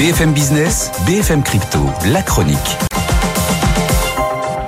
[0.00, 1.78] BFM Business, BFM Crypto,
[2.10, 2.56] la chronique.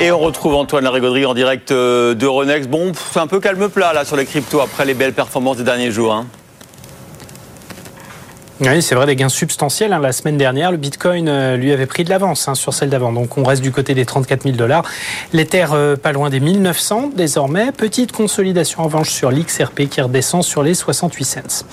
[0.00, 2.70] Et on retrouve Antoine Larigauderie en direct euh, d'Euronext.
[2.70, 5.64] Bon, c'est un peu calme plat là sur les cryptos après les belles performances des
[5.64, 6.14] derniers jours.
[6.14, 6.26] Hein.
[8.60, 9.92] Oui, c'est vrai, des gains substantiels.
[9.92, 9.98] Hein.
[9.98, 13.12] La semaine dernière, le Bitcoin euh, lui avait pris de l'avance hein, sur celle d'avant.
[13.12, 14.84] Donc on reste du côté des 34 000 dollars.
[15.32, 17.72] L'Ether euh, pas loin des 1900 désormais.
[17.72, 21.66] Petite consolidation en revanche sur l'XRP qui redescend sur les 68 cents.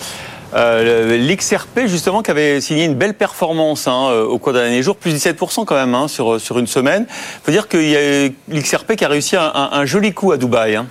[0.56, 4.84] Euh, L'XRP, justement, qui avait signé une belle performance hein, euh, au cours des derniers
[4.84, 7.06] jours, plus 17% quand même hein, sur, sur une semaine.
[7.10, 10.38] Il faut dire qu'il y a l'XRP qui a réussi un, un, joli coup à
[10.38, 10.76] Dubaï.
[10.76, 10.88] Hein.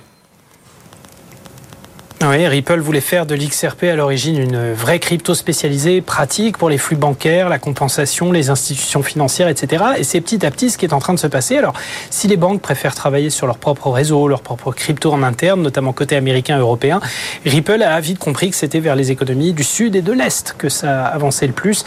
[2.32, 6.78] Oui, Ripple voulait faire de l'XRP à l'origine une vraie crypto spécialisée, pratique pour les
[6.78, 9.84] flux bancaires, la compensation, les institutions financières, etc.
[9.98, 11.58] Et c'est petit à petit ce qui est en train de se passer.
[11.58, 11.74] Alors,
[12.08, 15.92] si les banques préfèrent travailler sur leur propre réseau, leur propre crypto en interne, notamment
[15.92, 17.00] côté américain, européen,
[17.44, 20.70] Ripple a vite compris que c'était vers les économies du sud et de l'est que
[20.70, 21.84] ça avançait le plus,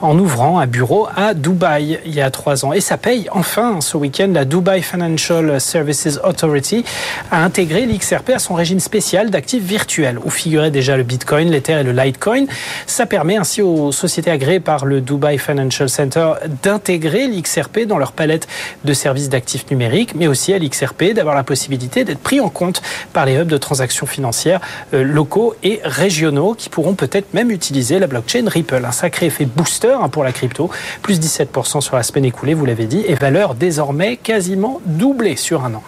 [0.00, 2.72] en ouvrant un bureau à Dubaï il y a trois ans.
[2.72, 4.30] Et ça paye enfin ce week-end.
[4.32, 6.84] La Dubai Financial Services Authority
[7.32, 9.87] a intégré l'XRP à son régime spécial d'actifs virtuels
[10.24, 12.44] où figurait déjà le Bitcoin, l'Ether et le Litecoin.
[12.86, 18.12] Ça permet ainsi aux sociétés agréées par le Dubai Financial Center d'intégrer l'XRP dans leur
[18.12, 18.46] palette
[18.84, 22.82] de services d'actifs numériques, mais aussi à l'XRP d'avoir la possibilité d'être pris en compte
[23.12, 24.60] par les hubs de transactions financières
[24.92, 28.84] euh, locaux et régionaux qui pourront peut-être même utiliser la blockchain Ripple.
[28.84, 30.70] Un sacré effet booster hein, pour la crypto,
[31.02, 35.64] plus 17% sur la semaine écoulée, vous l'avez dit, et valeur désormais quasiment doublée sur
[35.64, 35.82] un an.